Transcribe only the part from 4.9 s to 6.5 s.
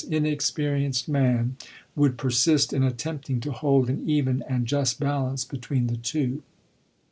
balance between the two.